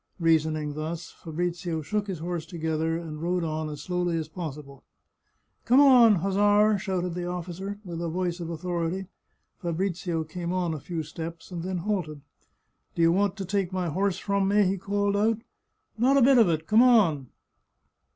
Reasoning 0.19 0.73
thus, 0.73 1.11
Fabrizio 1.11 1.83
shook 1.83 2.07
his 2.07 2.17
horse 2.17 2.47
together 2.47 2.97
and 2.97 3.21
rode 3.21 3.43
on 3.43 3.69
as 3.69 3.83
slowly 3.83 4.17
as 4.17 4.27
possible." 4.27 4.83
Come 5.65 5.79
on, 5.79 6.15
hussar!" 6.15 6.79
shouted 6.79 7.13
the 7.13 7.27
officer, 7.27 7.79
with 7.85 8.01
a 8.01 8.09
voice 8.09 8.39
of 8.39 8.49
authority. 8.49 9.09
Fabrizio 9.61 10.23
came 10.23 10.51
on 10.51 10.73
a 10.73 10.79
few 10.79 11.03
steps, 11.03 11.51
and 11.51 11.61
then 11.61 11.77
halted." 11.77 12.21
Do 12.95 13.03
you 13.03 13.11
want 13.11 13.37
to 13.37 13.45
take 13.45 13.71
my 13.71 13.89
horse 13.89 14.17
from 14.17 14.47
me?" 14.47 14.63
he 14.63 14.77
called 14.79 15.15
out." 15.15 15.39
Not 15.99 16.17
a 16.17 16.23
bit 16.23 16.39
of 16.39 16.49
it! 16.49 16.65
Come 16.65 16.81
on 16.81 17.27